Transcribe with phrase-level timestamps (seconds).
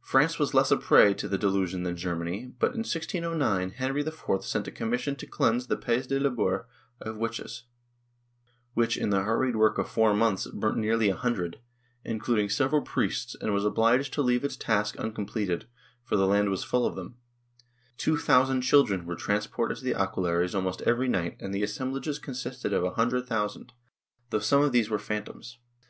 [0.00, 4.22] France was less a prey to the delusion than Germany, but, in 1609, Henry IV
[4.42, 6.66] sent a commission to cleanse the Pays de Labour
[7.02, 7.64] of witches,
[8.72, 11.60] which, in the hurried work of four months, burnt nearly a hundred,
[12.02, 15.64] including several priests, and was obliged to leave its task uncom pleted,
[16.02, 17.16] for the land was full of them;
[17.98, 22.72] two thousand children were transported to the aquellares almost every night and the assemblages consisted
[22.72, 23.74] of a hundred thousand,
[24.30, 25.58] though some of these were phantoms.